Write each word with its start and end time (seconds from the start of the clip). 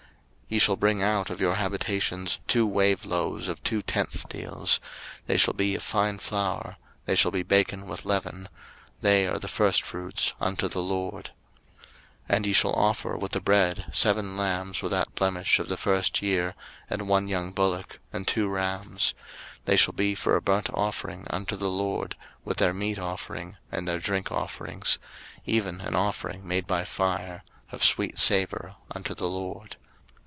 03:023:017 0.53 0.57
Ye 0.59 0.65
shall 0.65 0.75
bring 0.75 1.01
out 1.01 1.29
of 1.29 1.39
your 1.39 1.53
habitations 1.55 2.39
two 2.45 2.67
wave 2.67 3.05
loaves 3.05 3.47
of 3.47 3.63
two 3.63 3.81
tenth 3.81 4.27
deals; 4.27 4.81
they 5.25 5.37
shall 5.37 5.53
be 5.53 5.75
of 5.75 5.81
fine 5.81 6.19
flour; 6.19 6.75
they 7.05 7.15
shall 7.15 7.31
be 7.31 7.41
baken 7.41 7.85
with 7.87 8.03
leaven; 8.03 8.49
they 8.99 9.25
are 9.25 9.39
the 9.39 9.47
firstfruits 9.47 10.33
unto 10.41 10.67
the 10.67 10.81
LORD. 10.81 11.29
03:023:018 12.27 12.35
And 12.35 12.45
ye 12.45 12.51
shall 12.51 12.73
offer 12.73 13.15
with 13.17 13.31
the 13.31 13.39
bread 13.39 13.85
seven 13.93 14.35
lambs 14.35 14.81
without 14.81 15.15
blemish 15.15 15.57
of 15.57 15.69
the 15.69 15.77
first 15.77 16.21
year, 16.21 16.53
and 16.89 17.07
one 17.07 17.29
young 17.29 17.53
bullock, 17.53 17.99
and 18.11 18.27
two 18.27 18.49
rams: 18.49 19.13
they 19.63 19.77
shall 19.77 19.93
be 19.93 20.13
for 20.15 20.35
a 20.35 20.41
burnt 20.41 20.69
offering 20.73 21.25
unto 21.29 21.55
the 21.55 21.69
LORD, 21.69 22.17
with 22.43 22.57
their 22.57 22.73
meat 22.73 22.99
offering, 22.99 23.55
and 23.71 23.87
their 23.87 23.99
drink 23.99 24.33
offerings, 24.33 24.99
even 25.45 25.79
an 25.79 25.95
offering 25.95 26.45
made 26.45 26.67
by 26.67 26.83
fire, 26.83 27.41
of 27.71 27.85
sweet 27.85 28.19
savour 28.19 28.75
unto 28.93 29.13
the 29.15 29.29
LORD. 29.29 29.77